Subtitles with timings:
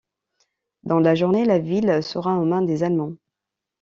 [0.81, 3.13] Dans la journée, la ville sera aux mains des Allemands.